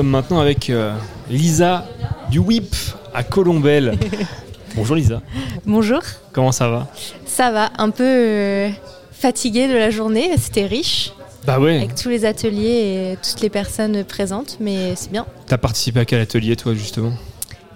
sommes 0.00 0.08
maintenant 0.08 0.40
avec 0.40 0.70
euh, 0.70 0.94
Lisa 1.28 1.84
du 2.30 2.38
WIP 2.38 2.74
à 3.12 3.22
Colombelle. 3.22 3.98
Bonjour 4.74 4.96
Lisa. 4.96 5.20
Bonjour. 5.66 6.00
Comment 6.32 6.52
ça 6.52 6.70
va? 6.70 6.88
Ça 7.26 7.50
va, 7.50 7.68
un 7.76 7.90
peu 7.90 8.02
euh, 8.06 8.70
fatiguée 9.12 9.68
de 9.68 9.74
la 9.74 9.90
journée, 9.90 10.30
c'était 10.38 10.64
riche. 10.64 11.12
Bah 11.46 11.60
ouais. 11.60 11.76
Avec 11.76 11.96
tous 11.96 12.08
les 12.08 12.24
ateliers 12.24 13.12
et 13.12 13.16
toutes 13.16 13.42
les 13.42 13.50
personnes 13.50 14.02
présentes, 14.04 14.56
mais 14.58 14.94
c'est 14.96 15.12
bien. 15.12 15.26
T'as 15.46 15.58
participé 15.58 16.00
à 16.00 16.06
quel 16.06 16.22
atelier 16.22 16.56
toi 16.56 16.72
justement? 16.72 17.12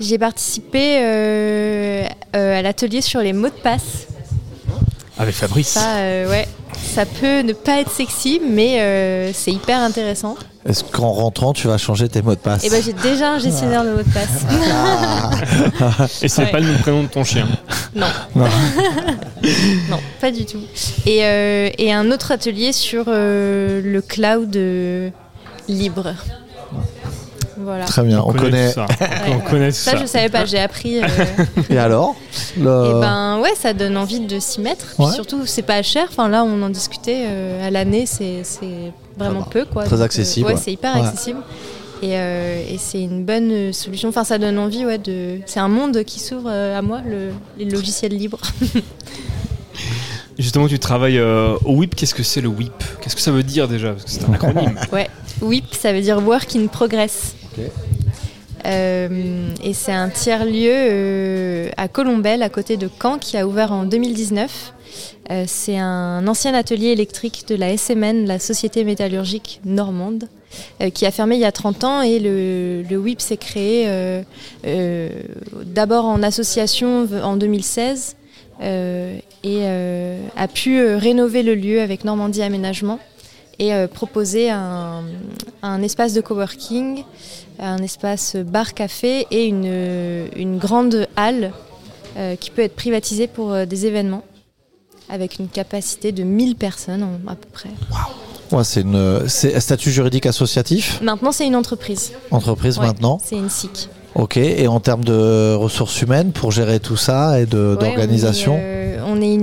J'ai 0.01 0.17
participé 0.17 1.01
euh, 1.03 2.07
euh, 2.37 2.59
à 2.59 2.63
l'atelier 2.63 3.03
sur 3.03 3.21
les 3.21 3.35
mots 3.35 3.49
de 3.49 3.63
passe. 3.63 4.07
Avec 5.19 5.35
Fabrice. 5.35 5.69
Ça, 5.69 5.97
euh, 5.99 6.29
ouais, 6.29 6.49
ça 6.95 7.07
peut 7.07 7.41
ne 7.43 7.53
pas 7.53 7.81
être 7.81 7.91
sexy, 7.91 8.41
mais 8.49 8.81
euh, 8.81 9.33
c'est 9.33 9.53
hyper 9.53 9.79
intéressant. 9.81 10.37
Est-ce 10.69 10.83
qu'en 10.83 11.13
rentrant, 11.13 11.53
tu 11.53 11.69
vas 11.69 11.79
changer 11.79 12.09
tes 12.09 12.23
mots 12.23 12.35
de 12.35 12.41
passe 12.41 12.65
Et 12.65 12.71
ben 12.71 12.83
j'ai 12.83 12.95
déjà 12.95 13.33
un 13.35 13.39
gestionnaire 13.39 13.85
de 13.85 13.91
mots 13.91 14.03
de 14.03 14.13
passe. 14.13 16.23
Et 16.23 16.29
c'est 16.29 16.43
Ouais. 16.45 16.51
pas 16.51 16.59
le 16.59 16.67
nom 16.67 16.73
de 16.73 16.79
prénom 16.79 17.03
de 17.03 17.09
ton 17.09 17.23
chien. 17.23 17.47
non. 17.95 18.07
Non. 18.35 18.47
non, 19.91 19.99
pas 20.21 20.31
du 20.31 20.45
tout. 20.47 20.61
Et, 21.07 21.25
euh, 21.25 21.71
et 21.79 21.93
un 21.93 22.11
autre 22.11 22.33
atelier 22.33 22.73
sur 22.73 23.05
euh, 23.09 23.81
le 23.85 24.01
cloud 24.03 24.57
euh, 24.57 25.11
libre. 25.69 26.15
Voilà. 27.65 27.85
Très 27.87 28.03
bien, 28.03 28.21
on, 28.25 28.33
connaît. 28.33 28.69
tout 28.69 28.75
ça. 28.75 28.87
On 29.29 29.41
connaît 29.51 29.71
tout 29.71 29.77
Ça, 29.79 29.93
ça. 29.93 29.97
je 29.97 30.07
savais 30.07 30.29
pas, 30.29 30.45
j'ai 30.45 30.59
appris. 30.61 31.03
euh, 31.03 31.07
Et 31.71 31.79
alors 31.79 32.15
Et 32.57 32.61
Le- 32.61 33.01
ben 33.01 33.41
ouais, 33.41 33.53
ça 33.59 33.73
donne 33.73 33.97
envie 33.97 34.21
de 34.21 34.39
s'y 34.39 34.61
mettre. 34.61 34.87
Puis 34.95 35.05
Ouais. 35.05 35.13
surtout, 35.13 35.47
c'est 35.47 35.63
pas 35.63 35.83
cher. 35.83 36.07
Enfin 36.11 36.29
là, 36.29 36.45
on 36.45 36.63
en 36.63 36.69
discutait 36.71 37.25
euh, 37.27 37.67
à 37.67 37.71
l'année, 37.71 38.05
c'est 38.07 38.41
c'est 38.45 38.93
vraiment 39.17 39.43
peu 39.43 39.65
quoi. 39.65 39.85
Très 39.85 39.93
Donc, 39.93 40.01
euh, 40.01 40.05
accessible, 40.05 40.47
ouais, 40.49 40.55
ouais. 40.55 40.61
c'est 40.63 40.73
hyper 40.73 40.95
Ouais. 40.95 41.01
accessible. 41.07 41.41
Et, 42.03 42.19
euh, 42.19 42.63
et 42.71 42.77
c'est 42.79 43.01
une 43.01 43.25
bonne 43.25 43.73
solution. 43.73 44.11
Enfin, 44.11 44.25
ça 44.25 44.37
donne 44.37 44.59
envie, 44.59 44.85
ouais. 44.85 44.99
De... 44.99 45.39
C'est 45.47 45.61
un 45.61 45.69
monde 45.69 46.03
qui 46.05 46.21
s'ouvre 46.21 46.51
à 46.51 46.83
moi, 46.83 47.01
le, 47.07 47.31
les 47.57 47.65
logiciels 47.71 48.13
libres. 48.15 48.41
Justement, 50.39 50.67
tu 50.67 50.79
travailles 50.79 51.19
euh, 51.19 51.55
au 51.65 51.75
WIP. 51.77 51.95
Qu'est-ce 51.95 52.15
que 52.15 52.25
c'est 52.25 52.41
le 52.41 52.49
WIP 52.49 52.73
Qu'est-ce 53.01 53.15
que 53.15 53.23
ça 53.23 53.31
veut 53.31 53.45
dire 53.45 53.69
déjà? 53.69 53.93
Parce 53.93 54.05
que 54.05 54.11
c'est 54.11 54.25
un 54.29 54.33
acronyme. 54.33 54.79
Ouais, 54.93 55.09
WIP, 55.41 55.73
ça 55.75 55.93
veut 55.93 56.01
dire 56.01 56.19
Work 56.27 56.57
in 56.57 56.67
Progress. 56.67 57.35
Euh, 58.67 59.49
et 59.63 59.75
c'est 59.75 59.93
un 59.93 60.09
tiers-lieu 60.09 60.73
euh, 60.73 61.69
à 61.77 61.89
Colombelle, 61.89 62.43
à 62.43 62.49
côté 62.49 62.77
de 62.77 62.89
Caen, 63.01 63.19
qui 63.19 63.37
a 63.37 63.47
ouvert 63.47 63.73
en 63.73 63.85
2019. 63.85 64.73
Euh, 65.31 65.45
c'est 65.47 65.79
un 65.79 66.27
ancien 66.29 66.55
atelier 66.55 66.89
électrique 66.89 67.47
de 67.49 67.57
la 67.57 67.77
SMN, 67.77 68.27
la 68.27 68.39
Société 68.39 68.85
métallurgique 68.85 69.61
normande, 69.65 70.29
qui 70.95 71.05
a 71.05 71.11
fermé 71.11 71.35
il 71.35 71.41
y 71.41 71.45
a 71.45 71.53
30 71.53 71.85
ans. 71.85 72.03
Et 72.03 72.21
le, 72.21 72.97
WIP 72.97 73.21
s'est 73.21 73.37
créé 73.37 73.89
d'abord 75.65 76.05
en 76.05 76.23
association 76.23 77.09
en 77.23 77.37
2016 77.37 78.15
euh, 78.61 79.19
et 79.43 79.67
a 80.37 80.49
pu 80.49 80.95
rénover 80.95 81.43
le 81.43 81.57
lieu 81.57 81.81
avec 81.81 82.05
Normandie 82.05 82.43
Aménagement 82.43 83.01
et 83.59 83.73
proposer 83.93 84.51
un 84.51 85.83
espace 85.83 86.13
de 86.13 86.21
coworking, 86.21 87.03
un 87.59 87.79
espace 87.79 88.37
bar-café 88.37 89.27
et 89.31 89.47
une, 89.47 89.73
une 90.37 90.59
grande 90.59 91.07
halle 91.17 91.53
euh, 92.17 92.37
qui 92.37 92.51
peut 92.51 92.63
être 92.63 92.77
privatisée 92.77 93.27
pour 93.27 93.53
euh, 93.53 93.65
des 93.67 93.87
événements 93.87 94.23
avec 95.09 95.39
une 95.39 95.49
capacité 95.49 96.13
de 96.13 96.23
1000 96.23 96.57
personnes 96.57 97.07
à 97.27 97.35
peu 97.35 97.49
près. 97.53 97.69
Ouais, 98.53 98.65
c'est 98.65 98.81
une 98.83 99.29
c'est 99.29 99.55
un 99.55 99.61
statut 99.61 99.91
juridique 99.91 100.27
associatif, 100.27 101.01
Maintenant, 101.03 101.33
c'est 101.33 101.47
une 101.47 101.57
entreprise. 101.57 102.13
entreprise 102.31 102.79
Ouais, 102.79 102.87
maintenant? 102.87 103.19
C'est 103.23 103.37
une 103.37 103.51
SIC. 103.51 103.89
Ok. 104.15 104.37
Et 104.37 104.67
en 104.69 104.81
termes 104.81 105.05
de 105.05 105.55
ressources 105.55 106.01
humaines 106.03 106.31
pour 106.33 106.53
gérer 106.53 106.79
tout 106.81 106.97
ça 106.97 107.39
et 107.39 107.43
Ouais, 107.43 107.47
d'organisation 107.47 108.55
On 108.55 108.59
est, 108.59 108.99
euh, 108.99 109.05
on 109.07 109.21
est 109.21 109.35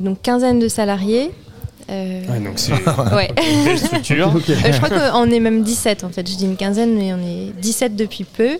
une 0.00 0.04
donc, 0.04 0.20
quinzaine 0.22 0.58
de 0.58 0.68
salariés. 0.68 1.30
Euh, 1.90 2.20
Ouais, 2.28 2.40
donc 2.40 2.54
c'est 2.56 2.72
ouais. 3.14 3.30
une 3.50 3.64
belle 3.64 3.78
structure. 3.78 4.32
Euh, 4.36 4.72
je 4.72 4.80
crois 4.80 5.10
qu'on 5.10 5.30
est 5.30 5.40
même 5.40 5.62
17 5.62 6.04
en 6.04 6.10
fait. 6.10 6.28
Je 6.28 6.36
dis 6.36 6.44
une 6.44 6.56
quinzaine, 6.56 6.94
mais 6.94 7.12
on 7.12 7.18
est 7.18 7.52
17 7.60 7.96
depuis 7.96 8.24
peu. 8.24 8.58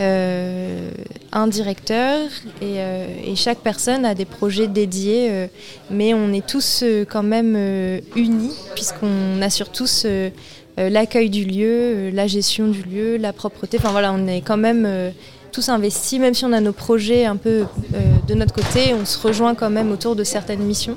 Euh, 0.00 0.90
un 1.32 1.46
directeur 1.46 2.28
et, 2.60 2.78
euh, 2.78 3.06
et 3.24 3.36
chaque 3.36 3.58
personne 3.58 4.04
a 4.04 4.14
des 4.14 4.24
projets 4.24 4.66
dédiés, 4.66 5.48
mais 5.90 6.14
on 6.14 6.32
est 6.32 6.46
tous 6.46 6.84
quand 7.08 7.22
même 7.22 7.56
unis 8.16 8.56
puisqu'on 8.74 9.40
assure 9.42 9.70
tous 9.70 10.06
l'accueil 10.76 11.30
du 11.30 11.44
lieu, 11.44 12.10
la 12.10 12.26
gestion 12.26 12.68
du 12.68 12.82
lieu, 12.82 13.16
la 13.16 13.32
propreté. 13.32 13.78
Enfin 13.78 13.90
voilà, 13.92 14.12
on 14.12 14.26
est 14.26 14.40
quand 14.40 14.56
même 14.56 15.12
tous 15.54 15.68
investis, 15.68 16.18
même 16.18 16.34
si 16.34 16.44
on 16.44 16.52
a 16.52 16.60
nos 16.60 16.72
projets 16.72 17.26
un 17.26 17.36
peu 17.36 17.60
euh, 17.94 17.98
de 18.26 18.34
notre 18.34 18.52
côté, 18.52 18.92
on 18.92 19.04
se 19.04 19.16
rejoint 19.24 19.54
quand 19.54 19.70
même 19.70 19.92
autour 19.92 20.16
de 20.16 20.24
certaines 20.24 20.62
missions. 20.64 20.96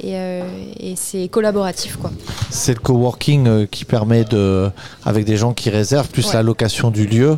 Et, 0.00 0.12
euh, 0.14 0.42
et 0.78 0.94
c'est 0.96 1.26
collaboratif 1.28 1.96
quoi. 1.96 2.10
C'est 2.50 2.74
le 2.74 2.80
coworking 2.80 3.46
euh, 3.48 3.66
qui 3.66 3.84
permet 3.84 4.24
de, 4.24 4.70
avec 5.04 5.24
des 5.24 5.36
gens 5.36 5.52
qui 5.52 5.70
réservent, 5.70 6.08
plus 6.08 6.26
Ouais. 6.28 6.34
la 6.34 6.42
location 6.42 6.90
du 6.90 7.06
lieu, 7.06 7.36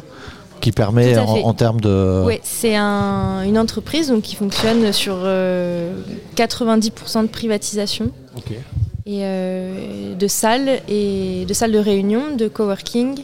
qui 0.60 0.72
permet 0.72 1.16
en, 1.16 1.54
termes 1.54 1.80
de. 1.80 2.22
Oui, 2.26 2.38
c'est 2.42 2.76
un- 2.76 3.42
une 3.44 3.58
entreprise 3.58 4.08
donc, 4.08 4.22
qui 4.22 4.36
fonctionne 4.36 4.92
sur 4.92 5.16
euh, 5.22 5.94
90% 6.36 7.22
de 7.22 7.28
privatisation 7.28 8.10
et 9.06 9.20
euh, 9.24 10.14
de 10.14 10.26
salles 10.28 10.80
et 10.88 11.46
de 11.48 11.54
salles 11.54 11.72
de 11.72 11.78
réunion, 11.78 12.36
de 12.36 12.46
coworking 12.48 13.20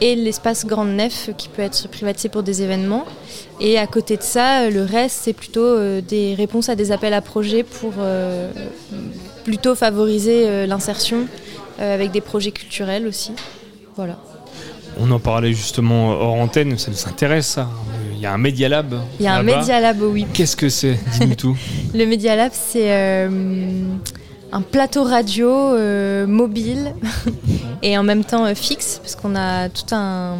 et 0.00 0.14
l'espace 0.16 0.66
Grande 0.66 0.90
Nef 0.90 1.30
qui 1.36 1.48
peut 1.48 1.62
être 1.62 1.88
privatisé 1.88 2.28
pour 2.28 2.42
des 2.42 2.62
événements. 2.62 3.04
Et 3.60 3.78
à 3.78 3.86
côté 3.86 4.16
de 4.16 4.22
ça, 4.22 4.68
le 4.68 4.82
reste, 4.84 5.20
c'est 5.22 5.32
plutôt 5.32 5.64
euh, 5.64 6.00
des 6.00 6.34
réponses 6.34 6.68
à 6.68 6.74
des 6.74 6.92
appels 6.92 7.14
à 7.14 7.20
projets 7.22 7.62
pour 7.62 7.94
euh, 7.98 8.50
plutôt 9.44 9.74
favoriser 9.74 10.48
euh, 10.48 10.66
l'insertion 10.66 11.26
euh, 11.80 11.94
avec 11.94 12.10
des 12.10 12.20
projets 12.20 12.50
culturels 12.52 13.06
aussi. 13.06 13.32
Voilà. 13.96 14.18
On 14.98 15.10
en 15.10 15.18
parlait 15.20 15.52
justement 15.52 16.10
hors 16.10 16.34
antenne. 16.34 16.76
Ça 16.78 16.90
nous 16.90 17.08
intéresse 17.08 17.46
ça. 17.46 17.68
Il 18.14 18.20
y 18.20 18.26
a 18.26 18.32
un 18.32 18.38
Media 18.38 18.68
Lab. 18.68 18.94
Il 19.20 19.24
y 19.24 19.28
a 19.28 19.34
un. 19.34 19.42
Media 19.42 19.78
Lab 19.78 20.00
WIP. 20.00 20.32
Qu'est-ce 20.32 20.56
que 20.56 20.68
c'est? 20.70 20.98
Dis-nous 21.12 21.34
tout. 21.36 21.56
Le 21.94 22.06
Media 22.06 22.34
Lab, 22.34 22.50
c'est 22.54 22.90
euh, 22.90 23.28
un 24.52 24.62
plateau 24.62 25.04
radio 25.04 25.48
euh, 25.50 26.26
mobile 26.26 26.94
et 27.82 27.98
en 27.98 28.02
même 28.02 28.24
temps 28.24 28.44
euh, 28.44 28.54
fixe, 28.54 28.98
parce 29.02 29.16
qu'on 29.16 29.34
a 29.34 29.68
tout 29.68 29.94
un, 29.94 30.36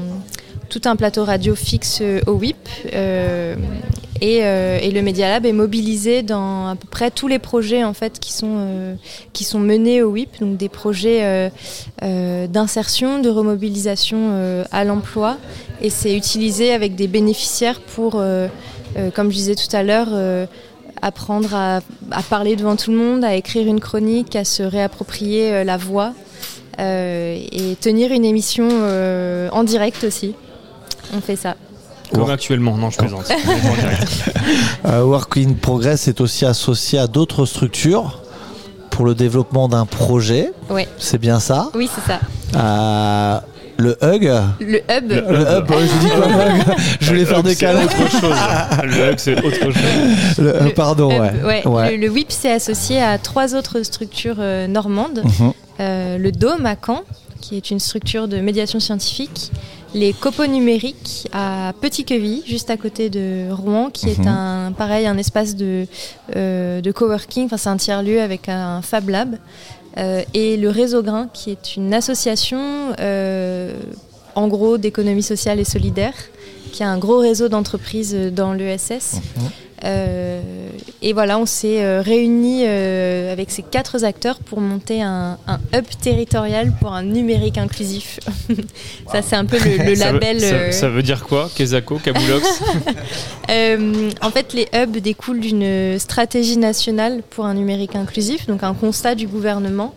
tout 0.69 0.83
un 0.85 0.97
plateau 0.97 1.25
radio 1.25 1.55
fixe 1.55 1.99
euh, 2.01 2.21
au 2.27 2.33
WIP. 2.33 2.57
et, 4.21 4.41
euh, 4.45 4.79
et 4.81 4.91
le 4.91 5.03
Media 5.03 5.29
Lab 5.29 5.47
est 5.47 5.53
mobilisé 5.53 6.23
dans 6.23 6.69
à 6.69 6.77
peu 6.77 6.89
près 6.89 7.11
tous 7.11 7.29
les 7.29 7.39
projets 7.39 7.85
en 7.85 7.93
fait, 7.93 8.19
qui, 8.19 8.33
sont, 8.33 8.55
euh, 8.57 8.95
qui 9.33 9.45
sont 9.45 9.61
menés 9.61 10.03
au 10.03 10.11
WIP, 10.11 10.41
donc 10.41 10.57
des 10.57 10.69
projets 10.69 11.51
euh, 12.03 12.47
d'insertion, 12.47 13.21
de 13.21 13.29
remobilisation 13.29 14.65
à 14.71 14.85
l'emploi. 14.85 15.37
Et 15.83 15.91
c'est 15.91 16.17
utilisé 16.17 16.73
avec 16.73 16.95
des 16.95 17.07
bénéficiaires 17.07 17.81
pour, 17.81 18.23
comme 19.15 19.31
je 19.31 19.37
disais 19.37 19.55
tout 19.55 19.75
à 19.77 19.83
l'heure, 19.83 20.09
apprendre 21.07 21.55
à, 21.55 21.77
à 22.11 22.23
parler 22.29 22.57
devant 22.57 22.77
tout 22.77 22.91
le 22.91 22.97
monde, 22.97 23.25
à 23.25 23.35
écrire 23.35 23.67
une 23.67 23.81
chronique, 23.81 24.35
à 24.35 24.45
se 24.45 24.63
réapproprier 24.63 25.53
euh, 25.53 25.65
la 25.65 25.77
voix 25.77 26.13
euh, 26.81 27.39
et 27.53 27.77
tenir 27.81 28.11
une 28.13 28.25
émission 28.25 28.69
euh, 28.71 29.49
en 29.53 29.63
direct 29.65 30.03
aussi. 30.05 30.35
On 31.17 31.21
fait 31.21 31.37
ça. 31.37 31.55
Comme 32.13 32.31
actuellement. 32.31 32.77
Non, 32.77 32.91
je 32.91 32.99
plaisante. 32.99 33.31
Euh, 34.85 35.03
Work 35.03 35.37
in 35.39 35.55
Progress 35.61 36.07
est 36.07 36.21
aussi 36.21 36.45
associé 36.45 37.01
à 37.01 37.09
d'autres 37.09 37.47
structures 37.47 38.23
pour 38.91 39.05
le 39.05 39.15
développement 39.17 39.69
d'un 39.69 39.87
projet. 39.87 40.53
Ouais. 40.71 40.87
C'est 40.99 41.19
bien 41.19 41.41
ça? 41.41 41.71
Oui, 41.75 41.91
c'est 41.93 42.13
ça. 42.13 42.21
Euh, 42.57 43.41
le 43.79 43.97
Hug. 44.03 44.33
Le 44.61 44.79
hub. 44.79 45.11
Le- 45.11 45.15
Le 45.15 45.59
Hub, 45.59 45.71
ouais, 45.71 45.77
je 45.87 45.99
dis 46.01 46.09
pas 46.09 46.27
Hug. 46.27 46.77
Je 47.01 47.07
voulais 47.09 47.25
faire 47.25 47.39
Le 47.39 47.43
des 47.43 47.57
câlins. 47.57 47.85
autre 47.85 48.11
chose. 48.11 48.37
Le 48.85 49.11
hub, 49.13 49.15
c'est 49.19 49.37
autre 49.45 49.57
chose. 49.63 49.75
Le- 50.39 50.65
Le 50.65 50.71
pardon, 50.75 51.11
hub, 51.11 51.21
ouais. 51.45 51.63
ouais. 51.65 51.67
Ouais. 51.69 51.91
Le, 51.97 52.07
le 52.07 52.09
WIP 52.13 52.33
s'est 52.33 52.53
associé 52.53 53.01
à 53.03 53.19
trois 53.19 53.55
autres 53.55 53.83
structures 53.83 54.37
euh, 54.39 54.67
normandes. 54.67 55.23
Mhm. 55.25 55.53
Euh, 55.81 56.19
le 56.19 56.33
Dôme 56.33 56.65
à 56.67 56.75
Caen, 56.85 57.03
qui 57.41 57.57
est 57.57 57.71
une 57.71 57.81
structure 57.81 58.29
de 58.29 58.39
médiation 58.39 58.81
scientifique. 58.81 59.53
Les 59.95 60.13
copeaux 60.13 60.47
numériques 60.47 61.29
à 61.33 61.73
Petit-Queville, 61.81 62.43
juste 62.47 62.71
à 62.71 62.77
côté 62.77 63.09
de 63.09 63.51
Rouen, 63.51 63.89
qui 63.91 64.11
est 64.11 64.19
Mhm. 64.19 64.29
un 64.29 64.73
pareil 64.77 65.07
un 65.07 65.17
espace 65.17 65.55
de, 65.55 65.87
euh, 66.35 66.81
de 66.81 66.93
coworking. 66.93 67.47
Enfin, 67.47 67.57
c'est 67.57 67.69
un 67.69 67.77
tiers 67.77 68.03
lieu 68.03 68.21
avec 68.21 68.49
un 68.49 68.83
Fab 68.83 69.09
Lab. 69.09 69.37
Euh, 69.99 70.23
et 70.35 70.57
le 70.57 70.69
Réseau 70.69 71.03
Grain, 71.03 71.29
qui 71.33 71.51
est 71.51 71.77
une 71.77 71.95
association, 71.95 72.95
euh, 73.01 73.73
en 74.35 74.49
gros, 74.49 74.79
d'économie 74.79 75.23
sociale 75.23 75.59
et 75.59 75.65
solidaire, 75.65 76.15
qui 76.73 76.83
a 76.83 76.89
un 76.89 76.99
gros 76.99 77.19
réseau 77.19 77.49
d'entreprises 77.49 78.15
dans 78.33 78.53
l'ESS. 78.53 79.21
Euh, 79.85 80.41
Et 81.09 81.13
voilà, 81.13 81.39
on 81.39 81.47
s'est 81.47 81.85
euh, 81.85 82.03
réunis 82.03 82.65
euh, 82.67 83.33
avec 83.33 83.53
ces 83.53 83.63
quatre 83.63 84.03
acteurs 84.03 84.41
pour 84.41 84.61
monter 84.61 85.03
un, 85.03 85.39
un 85.47 85.61
hub 85.73 85.85
territorial 86.03 86.73
pour 86.81 86.93
un 86.93 87.05
numérique 87.05 87.59
inclusif. 87.59 88.19
ça, 89.13 89.23
c'est 89.23 89.37
un 89.37 89.45
peu 89.45 89.57
le, 89.57 89.85
le 89.91 89.95
Ça 89.95 90.07
veut- 90.11 90.19
label. 90.19 90.41
Ça, 90.41 90.47
euh, 90.47 90.73
ça 90.73 90.89
veut 90.89 91.05
dire 91.05 91.23
quoi 91.23 91.49
Kezako, 91.55 92.01
Kabulox 92.01 92.45
euh, 93.51 94.11
en 94.21 94.31
fait, 94.31 94.53
les 94.53 94.67
hubs 94.75 94.97
découlent 94.97 95.39
d'une 95.39 95.97
stratégie 96.01 96.57
nationale 96.57 97.23
pour 97.31 97.47
un 97.47 97.55
numérique 97.55 97.95
inclusif, 97.95 98.49
donc 98.49 98.65
un 98.65 98.75
constat 98.75 99.15
du 99.15 99.29
gouvernement 99.29 99.95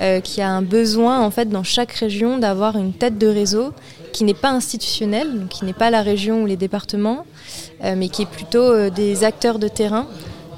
euh, 0.00 0.20
qui 0.20 0.40
a 0.40 0.48
un 0.48 0.62
besoin 0.62 1.20
en 1.20 1.30
fait 1.30 1.50
dans 1.50 1.64
chaque 1.64 1.92
région 1.92 2.38
d'avoir 2.38 2.78
une 2.78 2.94
tête 2.94 3.18
de 3.18 3.26
réseau 3.26 3.74
qui 4.14 4.24
n'est 4.24 4.32
pas 4.32 4.52
institutionnelle, 4.52 5.38
donc 5.40 5.48
qui 5.50 5.66
n'est 5.66 5.74
pas 5.74 5.90
la 5.90 6.00
région 6.00 6.42
ou 6.42 6.46
les 6.46 6.56
départements, 6.56 7.26
euh, 7.84 7.94
mais 7.94 8.08
qui 8.08 8.22
est 8.22 8.30
plutôt 8.30 8.62
euh, 8.62 8.88
des 8.88 9.22
acteurs 9.24 9.58
de 9.58 9.68
terrain 9.68 10.06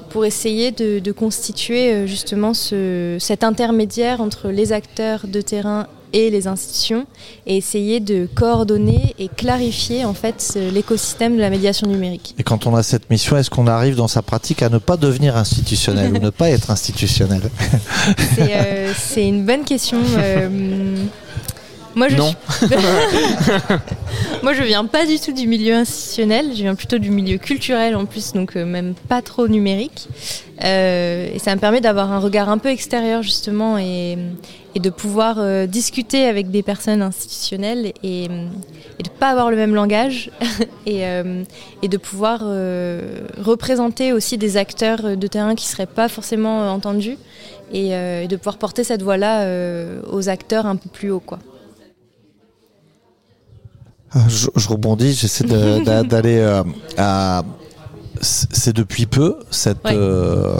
pour 0.09 0.25
essayer 0.25 0.71
de, 0.71 0.99
de 0.99 1.11
constituer 1.11 1.93
euh, 1.93 2.07
justement 2.07 2.53
ce, 2.53 3.17
cet 3.19 3.43
intermédiaire 3.43 4.21
entre 4.21 4.49
les 4.49 4.71
acteurs 4.73 5.27
de 5.27 5.41
terrain 5.41 5.87
et 6.11 6.31
les 6.31 6.47
institutions 6.47 7.05
et 7.45 7.57
essayer 7.57 7.99
de 7.99 8.27
coordonner 8.33 9.13
et 9.19 9.27
clarifier 9.27 10.05
en 10.05 10.15
fait 10.15 10.57
l'écosystème 10.73 11.35
de 11.35 11.41
la 11.41 11.51
médiation 11.51 11.87
numérique. 11.87 12.33
Et 12.39 12.43
quand 12.43 12.65
on 12.65 12.75
a 12.75 12.81
cette 12.81 13.11
mission, 13.11 13.37
est-ce 13.37 13.51
qu'on 13.51 13.67
arrive 13.67 13.95
dans 13.95 14.07
sa 14.07 14.23
pratique 14.23 14.63
à 14.63 14.69
ne 14.69 14.79
pas 14.79 14.97
devenir 14.97 15.37
institutionnel 15.37 16.11
ou 16.13 16.17
ne 16.17 16.31
pas 16.31 16.49
être 16.49 16.71
institutionnel? 16.71 17.41
C'est 18.35 18.55
euh, 18.55 18.91
c'est 18.97 19.27
une 19.27 19.45
bonne 19.45 19.65
question. 19.65 19.99
euh, 20.17 20.49
moi, 21.99 22.07
je 22.07 22.15
Non. 22.17 22.27
suis- 22.29 22.67
moi, 24.43 24.53
je 24.53 24.63
viens 24.63 24.85
pas 24.85 25.05
du 25.05 25.19
tout 25.19 25.33
du 25.33 25.47
milieu 25.47 25.75
institutionnel. 25.75 26.47
Je 26.51 26.61
viens 26.61 26.75
plutôt 26.75 26.97
du 26.97 27.09
milieu 27.11 27.37
culturel 27.37 27.95
en 27.95 28.05
plus, 28.05 28.31
donc 28.33 28.55
euh, 28.55 28.65
même 28.65 28.93
pas 29.07 29.21
trop 29.21 29.47
numérique. 29.47 30.07
Euh, 30.63 31.29
et 31.33 31.39
ça 31.39 31.53
me 31.55 31.59
permet 31.59 31.81
d'avoir 31.81 32.11
un 32.11 32.19
regard 32.19 32.49
un 32.49 32.57
peu 32.57 32.69
extérieur 32.69 33.21
justement 33.21 33.77
et, 33.77 34.17
et 34.75 34.79
de 34.79 34.89
pouvoir 34.89 35.37
euh, 35.39 35.67
discuter 35.67 36.25
avec 36.25 36.51
des 36.51 36.63
personnes 36.63 37.01
institutionnelles 37.01 37.93
et, 38.03 38.23
et 38.25 39.03
de 39.03 39.09
pas 39.19 39.29
avoir 39.29 39.49
le 39.51 39.57
même 39.57 39.73
langage 39.75 40.31
et, 40.85 41.05
euh, 41.05 41.43
et 41.81 41.87
de 41.89 41.97
pouvoir 41.97 42.39
représenter 43.41 44.11
aussi 44.13 44.37
des 44.37 44.57
acteurs 44.57 45.17
de 45.17 45.27
terrain 45.27 45.55
qui 45.55 45.65
seraient 45.67 45.85
pas 45.85 46.07
forcément 46.09 46.71
entendus 46.71 47.17
et, 47.73 47.89
de 48.27 48.35
pouvoir 48.35 48.57
porter 48.57 48.83
cette 48.83 49.01
voix-là 49.03 49.45
aux 50.11 50.27
acteurs 50.27 50.65
un 50.65 50.75
peu 50.75 50.89
plus 50.89 51.11
haut 51.11 51.19
quoi. 51.21 51.39
Euh, 54.15 54.19
je, 54.27 54.47
je 54.55 54.67
rebondis, 54.69 55.13
j'essaie 55.13 55.43
d'aller 56.03 56.37
euh, 56.39 56.63
à. 56.97 57.43
C'est 58.21 58.73
depuis 58.75 59.05
peu 59.05 59.37
cette, 59.49 59.83
Ouais. 59.85 59.93
euh, 59.95 60.55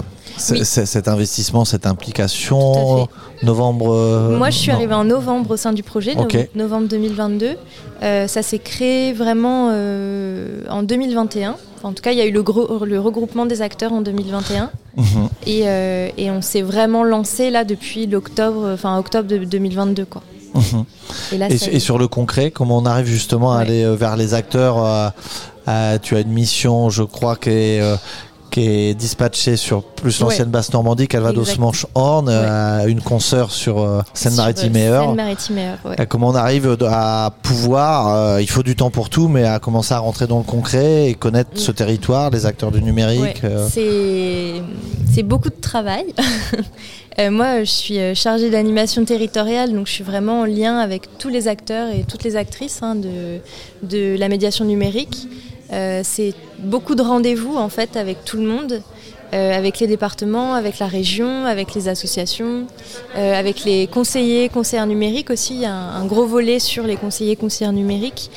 Oui. 0.51 0.63
cet 0.63 1.07
investissement, 1.09 1.65
cette 1.65 1.85
implication. 1.85 3.07
Novembre. 3.43 3.91
euh, 3.93 4.37
Moi, 4.37 4.49
je 4.49 4.57
suis 4.57 4.69
non. 4.71 4.75
arrivée 4.77 4.93
en 4.93 5.03
novembre 5.03 5.51
au 5.51 5.57
sein 5.57 5.73
du 5.73 5.83
projet, 5.83 6.15
Ok. 6.17 6.37
novembre 6.55 6.87
2022. 6.87 7.55
Euh, 8.03 8.27
ça 8.27 8.41
s'est 8.43 8.59
créé 8.59 9.11
vraiment 9.13 9.67
en 10.69 10.83
2021. 10.83 11.55
Enfin, 11.77 11.89
en 11.89 11.93
tout 11.93 12.01
cas, 12.03 12.11
il 12.11 12.17
y 12.17 12.21
a 12.21 12.25
eu 12.25 12.31
le, 12.31 12.43
gros- 12.43 12.85
le 12.85 12.99
regroupement 12.99 13.45
des 13.45 13.61
acteurs 13.61 13.91
en 13.93 14.01
2021. 14.01 14.69
Mhm. 14.97 15.03
Et, 15.47 15.63
et 16.17 16.31
on 16.31 16.41
s'est 16.41 16.61
vraiment 16.61 17.03
lancé 17.03 17.49
là 17.49 17.63
depuis 17.65 18.05
l'octobre, 18.07 18.69
enfin 18.73 18.97
octobre 18.97 19.27
de 19.27 19.37
2022 19.37 20.05
quoi. 20.05 20.21
Et 21.31 21.37
là, 21.37 21.49
sur 21.79 21.97
le 21.97 22.07
concret, 22.07 22.51
comment 22.51 22.77
on 22.77 22.85
arrive 22.85 23.05
justement 23.05 23.53
à 23.53 23.59
aller 23.59 23.83
euh, 23.83 23.95
vers 23.95 24.15
les 24.15 24.33
acteurs 24.33 24.83
euh, 25.67 25.97
Tu 26.01 26.15
as 26.15 26.19
une 26.19 26.31
mission, 26.31 26.89
je 26.89 27.03
crois, 27.03 27.35
qui 27.35 27.49
est, 27.49 27.81
euh, 27.81 27.95
qui 28.59 28.67
est 28.67 28.93
dispatchée 28.93 29.55
sur 29.55 29.83
plus 29.83 30.19
l'ancienne 30.19 30.47
Ouais. 30.47 30.51
Basse-Normandie, 30.53 31.07
Calvados, 31.07 31.43
Exact. 31.47 31.59
Manche, 31.59 31.85
Horn, 31.95 32.27
euh, 32.29 32.85
une 32.87 33.01
consoeur 33.01 33.51
sur 33.51 33.79
euh, 33.79 34.01
Seine-Maritime 34.13 34.75
et 34.75 34.87
euh, 34.87 35.01
Eure. 35.01 36.07
Comment 36.07 36.29
on 36.29 36.35
arrive 36.35 36.77
à 36.87 37.31
pouvoir, 37.41 38.39
il 38.39 38.49
faut 38.49 38.63
du 38.63 38.75
temps 38.75 38.89
pour 38.89 39.09
tout, 39.09 39.27
mais 39.27 39.45
à 39.45 39.59
commencer 39.59 39.93
à 39.93 39.99
rentrer 39.99 40.27
dans 40.27 40.37
le 40.39 40.43
concret 40.43 41.09
et 41.09 41.13
connaître 41.13 41.49
Mm. 41.53 41.57
ce 41.57 41.71
territoire, 41.71 42.29
les 42.29 42.45
acteurs 42.45 42.71
du 42.71 42.81
numérique. 42.81 43.41
Ouais, 43.43 44.61
c'est 45.13 45.23
beaucoup 45.23 45.49
de 45.49 45.61
travail. 45.61 46.05
Moi, 47.31 47.63
je 47.63 47.69
suis 47.71 48.15
chargée 48.15 48.49
d'animation 48.49 49.03
territoriale, 49.03 49.73
donc 49.73 49.87
je 49.87 49.91
suis 49.93 50.03
vraiment 50.03 50.41
en 50.41 50.45
lien 50.45 50.77
avec 50.77 51.17
tous 51.17 51.29
les 51.29 51.47
acteurs 51.47 51.89
et 51.89 52.03
toutes 52.07 52.23
les 52.23 52.35
actrices 52.35 52.79
hein, 52.81 52.95
de, 52.95 53.39
de 53.83 54.15
la 54.17 54.29
médiation 54.29 54.63
numérique. 54.65 55.27
Euh, 55.71 56.01
c'est 56.03 56.33
beaucoup 56.57 56.95
de 56.95 57.01
rendez-vous 57.01 57.55
en 57.55 57.69
fait 57.69 57.95
avec 57.95 58.25
tout 58.25 58.37
le 58.37 58.43
monde, 58.43 58.81
euh, 59.33 59.55
avec 59.55 59.79
les 59.79 59.87
départements, 59.87 60.55
avec 60.55 60.79
la 60.79 60.87
région, 60.87 61.45
avec 61.45 61.75
les 61.75 61.87
associations, 61.87 62.65
euh, 63.15 63.33
avec 63.33 63.63
les 63.63 63.87
conseillers, 63.87 64.49
conseillères 64.49 64.87
numériques 64.87 65.29
aussi. 65.29 65.55
Il 65.55 65.61
y 65.61 65.65
a 65.65 65.73
un, 65.73 66.01
un 66.01 66.05
gros 66.05 66.25
volet 66.25 66.59
sur 66.59 66.83
les 66.83 66.95
conseillers, 66.95 67.35
conseillères 67.35 67.73
numériques. 67.73 68.31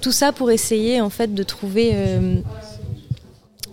Tout 0.00 0.12
ça 0.12 0.32
pour 0.32 0.50
essayer 0.50 1.00
en 1.00 1.10
fait 1.10 1.34
de 1.34 1.42
trouver 1.42 1.92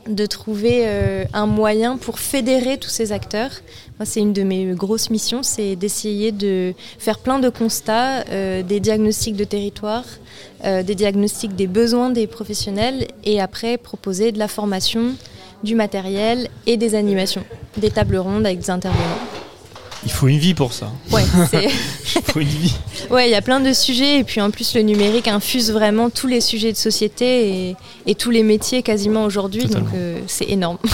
de 0.08 0.26
trouver 0.26 0.84
euh, 0.86 1.26
un 1.34 1.46
moyen 1.46 1.98
pour 1.98 2.20
fédérer 2.20 2.78
tous 2.78 2.90
ces 2.90 3.12
acteurs. 3.12 3.52
Moi, 4.00 4.06
c'est 4.06 4.20
une 4.20 4.34
de 4.34 4.44
mes 4.44 4.66
grosses 4.74 5.10
missions, 5.10 5.42
c'est 5.42 5.76
d'essayer 5.76 6.32
de 6.32 6.74
faire 7.00 7.20
plein 7.20 7.40
de 7.40 7.50
constats, 7.50 8.24
euh, 8.30 8.62
des 8.62 8.80
diagnostics 8.80 9.36
de 9.36 9.44
territoire, 9.44 10.06
euh, 10.64 10.84
des 10.84 10.96
diagnostics 10.96 11.56
des 11.56 11.68
besoins 11.68 12.10
des 12.10 12.28
professionnels 12.28 13.08
et 13.24 13.42
après 13.42 13.78
proposer 13.78 14.32
de 14.32 14.40
la 14.40 14.48
formation, 14.48 15.16
du 15.64 15.74
matériel 15.74 16.50
et 16.68 16.78
des 16.78 16.94
animations, 16.94 17.44
des 17.78 17.90
tables 17.90 18.18
rondes 18.18 18.46
avec 18.46 18.60
des 18.60 18.70
intervenants. 18.70 19.02
Il 20.06 20.12
faut 20.12 20.28
une 20.28 20.38
vie 20.38 20.54
pour 20.54 20.74
ça. 20.74 20.92
Ouais, 21.12 21.24
une 22.36 22.48
vie. 22.48 22.76
Ouais, 23.10 23.28
il 23.28 23.32
y 23.32 23.36
a 23.36 23.42
plein 23.42 23.60
de 23.60 23.74
sujets 23.74 24.20
et 24.20 24.24
puis 24.24 24.42
en 24.42 24.52
plus 24.52 24.74
le 24.76 24.82
numérique 24.82 25.28
infuse 25.28 25.72
vraiment 25.72 26.10
tous 26.10 26.28
les 26.28 26.42
sujets 26.42 26.72
de 26.72 26.78
société 26.78 27.70
et, 27.70 27.76
et 28.06 28.16
tous 28.16 28.32
les 28.32 28.44
métiers 28.44 28.82
quasiment 28.84 29.26
aujourd'hui, 29.26 29.66
donc 29.66 29.86
euh, 29.94 30.20
c'est 30.28 30.50
énorme. 30.50 30.78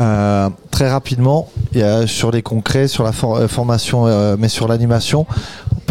Euh, 0.00 0.48
très 0.70 0.90
rapidement, 0.90 1.50
il 1.72 1.80
y 1.80 1.82
a 1.82 2.06
sur 2.06 2.30
les 2.30 2.40
concrets, 2.40 2.88
sur 2.88 3.04
la 3.04 3.12
for- 3.12 3.36
euh, 3.36 3.46
formation, 3.46 4.06
euh, 4.06 4.36
mais 4.38 4.48
sur 4.48 4.66
l'animation, 4.66 5.26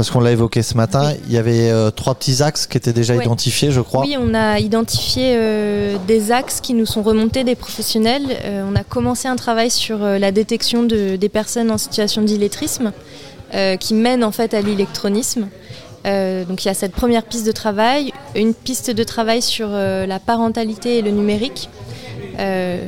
parce 0.02 0.10
qu'on 0.10 0.20
l'a 0.20 0.32
évoqué 0.32 0.64
ce 0.64 0.76
matin, 0.78 1.14
il 1.28 1.32
y 1.32 1.38
avait 1.38 1.70
euh, 1.70 1.92
trois 1.92 2.16
petits 2.16 2.42
axes 2.42 2.66
qui 2.66 2.76
étaient 2.76 2.92
déjà 2.92 3.14
identifiés, 3.16 3.70
je 3.70 3.82
crois. 3.82 4.02
Oui, 4.02 4.16
on 4.20 4.34
a 4.34 4.58
identifié 4.58 5.36
euh, 5.36 5.96
des 6.08 6.32
axes 6.32 6.60
qui 6.60 6.74
nous 6.74 6.88
sont 6.88 7.04
remontés 7.04 7.44
des 7.44 7.54
professionnels. 7.54 8.24
Euh, 8.44 8.64
on 8.68 8.76
a 8.76 8.84
commencé 8.84 9.28
un 9.28 9.36
travail 9.36 9.70
sur 9.70 10.00
la 10.00 10.32
détection 10.32 10.82
de- 10.82 11.18
des 11.18 11.30
personnes 11.30 11.70
en 11.70 11.78
situation 11.78 12.24
d'illettrisme 12.24 12.94
qui 13.80 13.94
mène 13.94 14.24
en 14.24 14.32
fait 14.32 14.56
à 14.56 14.62
l'électronisme. 14.62 15.50
Donc 16.04 16.64
il 16.64 16.68
y 16.68 16.72
a 16.72 16.74
cette 16.74 16.94
première 16.94 17.22
piste 17.24 17.46
de 17.46 17.52
travail, 17.52 18.12
une 18.34 18.56
piste 18.56 18.90
de 18.90 19.04
travail 19.04 19.44
sur 19.44 19.68
la 19.68 20.20
parentalité 20.20 20.98
et 20.98 21.02
le 21.04 21.12
numérique. 21.12 21.70
Euh, 22.40 22.80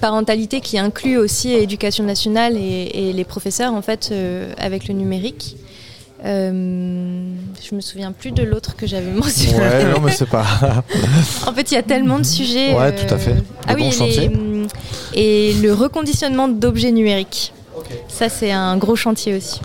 parentalité 0.00 0.60
qui 0.60 0.76
inclut 0.76 1.16
aussi 1.16 1.52
éducation 1.54 2.04
nationale 2.04 2.56
et, 2.56 2.90
et 3.08 3.12
les 3.12 3.24
professeurs 3.24 3.72
en 3.72 3.80
fait 3.80 4.10
euh, 4.10 4.52
avec 4.58 4.88
le 4.88 4.94
numérique. 4.94 5.56
Euh, 6.24 7.32
je 7.68 7.74
me 7.74 7.80
souviens 7.80 8.12
plus 8.12 8.30
de 8.30 8.42
l'autre 8.44 8.76
que 8.76 8.86
j'avais 8.86 9.10
mentionné. 9.14 9.58
Ouais, 9.58 9.84
non, 9.92 10.00
mais 10.00 10.12
c'est 10.12 10.28
pas. 10.28 10.44
En 11.46 11.52
fait, 11.52 11.70
il 11.70 11.74
y 11.74 11.76
a 11.78 11.82
tellement 11.82 12.18
de 12.18 12.24
sujets. 12.24 12.74
Ouais, 12.74 12.94
tout 12.94 13.12
à 13.12 13.18
fait. 13.18 13.34
Ah 13.66 13.72
oui, 13.74 13.82
bons 13.82 13.86
et, 13.88 13.90
les- 13.90 13.92
chantiers. 13.92 14.30
et 15.14 15.52
le 15.54 15.72
reconditionnement 15.74 16.48
d'objets 16.48 16.92
numériques. 16.92 17.52
Ça, 18.08 18.28
c'est 18.28 18.52
un 18.52 18.76
gros 18.76 18.94
chantier 18.96 19.34
aussi. 19.36 19.60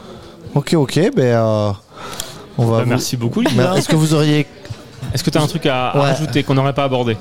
ok, 0.56 0.74
ok, 0.74 1.00
ben 1.16 1.24
euh, 1.26 1.72
on 2.58 2.66
va. 2.66 2.78
Bah, 2.78 2.84
vous- 2.84 2.90
merci 2.90 3.18
beaucoup. 3.18 3.42
Est-ce 3.44 3.88
que 3.88 3.96
vous 3.96 4.14
auriez. 4.16 4.48
Est-ce 5.14 5.24
que 5.24 5.30
tu 5.30 5.38
as 5.38 5.42
un 5.42 5.48
truc 5.48 5.66
à, 5.68 5.90
à 5.90 5.96
Ouais. 5.96 6.02
rajouter 6.12 6.42
qu'on 6.44 6.56
n'aurait 6.56 6.74
pas 6.74 6.84
abordé? 6.86 7.16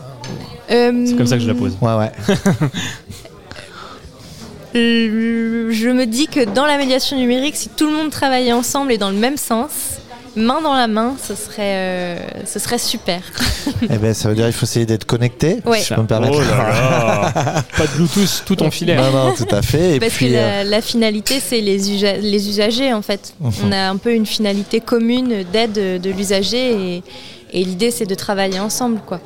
Euh, 0.70 1.04
C'est 1.06 1.14
comme 1.14 1.26
ça 1.26 1.36
que 1.36 1.42
je 1.42 1.48
la 1.48 1.54
pose. 1.54 1.76
Ouais, 1.80 1.94
ouais. 1.94 2.10
Euh, 4.76 5.68
Je 5.70 5.88
me 5.88 6.04
dis 6.06 6.26
que 6.26 6.44
dans 6.44 6.66
la 6.66 6.76
médiation 6.78 7.16
numérique, 7.16 7.56
si 7.56 7.68
tout 7.68 7.86
le 7.86 7.92
monde 7.96 8.10
travaillait 8.10 8.52
ensemble 8.52 8.92
et 8.92 8.98
dans 8.98 9.10
le 9.10 9.16
même 9.16 9.36
sens, 9.36 9.70
main 10.36 10.60
dans 10.60 10.74
la 10.74 10.86
main, 10.86 11.16
ce 11.22 11.34
serait, 11.34 11.54
euh, 11.58 12.18
ce 12.44 12.58
serait 12.58 12.78
super. 12.78 13.20
eh 13.90 13.96
ben, 13.96 14.12
ça 14.12 14.28
veut 14.28 14.34
dire 14.34 14.44
qu'il 14.44 14.52
faut 14.54 14.66
essayer 14.66 14.84
d'être 14.86 15.06
connecté, 15.06 15.60
Ouais. 15.64 15.78
si 15.80 15.86
je 15.88 15.94
peux 15.94 16.02
me 16.02 16.06
permettre. 16.06 16.34
Oh 16.36 16.40
là 16.40 17.32
là 17.34 17.64
Pas 17.76 17.86
de 17.86 17.92
Bluetooth, 17.96 18.42
tout 18.44 18.62
en 18.62 18.70
filaire. 18.70 19.00
Non, 19.00 19.28
non, 19.28 19.34
tout 19.34 19.46
à 19.50 19.62
fait. 19.62 19.96
Et 19.96 20.00
Parce 20.00 20.12
puis, 20.14 20.28
que 20.28 20.34
euh, 20.34 20.62
la, 20.62 20.64
la 20.64 20.80
finalité, 20.82 21.40
c'est 21.40 21.60
les, 21.62 21.90
usa- 21.90 22.18
les 22.18 22.48
usagers 22.50 22.92
en 22.92 23.02
fait. 23.02 23.34
On 23.40 23.72
a 23.72 23.88
un 23.88 23.96
peu 23.96 24.12
une 24.12 24.26
finalité 24.26 24.80
commune 24.80 25.44
d'aide 25.52 25.72
de 26.02 26.10
l'usager 26.10 26.96
et, 26.96 27.02
Et 27.52 27.62
l'idée, 27.64 27.90
c'est 27.90 28.06
de 28.06 28.14
travailler 28.14 28.58
ensemble, 28.60 28.98
quoi. 29.06 29.20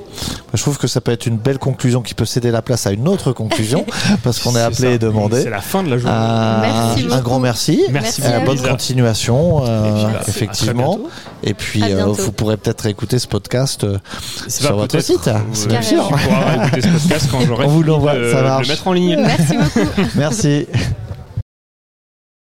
Je 0.53 0.61
trouve 0.61 0.79
que 0.79 0.87
ça 0.87 1.01
peut 1.01 1.13
être 1.13 1.27
une 1.27 1.37
belle 1.39 1.59
conclusion 1.59 2.03
qui 2.03 2.15
peut 2.15 2.25
céder 2.25 2.51
la 2.51 2.61
place 2.63 2.87
à 2.87 2.93
une 2.93 3.09
autre 3.09 3.33
conclusion 3.33 3.87
parce 4.23 4.39
qu'on 4.41 4.55
est 4.57 4.61
appelé 4.61 4.89
ça. 4.89 4.91
et 4.91 4.99
demandé. 4.99 5.43
C'est 5.43 5.51
la 5.51 5.61
fin 5.61 5.83
de 5.83 5.91
la 5.91 5.97
journée. 5.99 6.17
Euh, 6.17 6.61
Merci 6.61 7.07
un 7.13 7.21
grand 7.21 7.39
merci. 7.39 7.83
Merci, 7.91 8.21
Merci 8.21 8.35
à 8.35 8.41
Euh, 8.41 8.45
bonne 8.45 8.61
continuation, 8.61 9.65
euh, 9.67 9.87
Et 10.09 10.13
bah, 10.13 10.21
effectivement. 10.29 10.97
bientôt. 10.97 11.11
Et 11.45 11.55
puis, 11.55 11.83
euh, 11.83 11.97
bientôt. 11.97 12.13
vous 12.15 12.33
pourrez 12.33 12.57
peut-être 12.57 12.87
écouter 12.87 13.19
ce 13.19 13.27
podcast 13.29 13.85
euh, 13.85 13.99
sur 14.49 14.69
pas 14.71 14.75
votre 14.77 15.01
site. 15.01 15.29
euh, 15.29 15.39
C'est 15.53 15.69
bien 15.69 15.83
sûr. 15.83 16.11
On 17.63 17.69
vous 17.69 17.83
l'envoie, 17.83 18.13
ça 18.13 18.19
le 18.19 18.43
marche. 18.43 18.69
mettre 18.69 18.87
en 18.89 18.93
ligne. 18.93 19.17
Merci 19.19 19.57
beaucoup. 19.57 19.89
Merci. 20.17 20.67